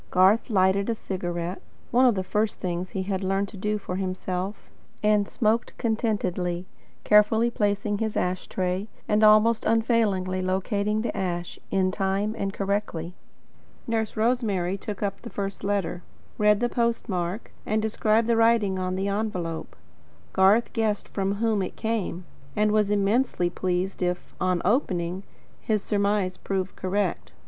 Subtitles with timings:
[0.09, 3.97] Garth lighted a cigarette one of the first things he had learned to do for
[3.97, 4.67] himself
[5.03, 6.65] and smoked contentedly,
[7.03, 13.13] carefully placing his ash tray, and almost unfailingly locating the ash, in time and correctly.
[13.85, 16.01] Nurse Rosemary took up the first letter,
[16.39, 19.75] read the postmark, and described the writing on the envelope.
[20.33, 22.25] Garth guessed from whom it came,
[22.55, 25.21] and was immensely pleased if, on opening,
[25.59, 27.33] his surmise proved correct.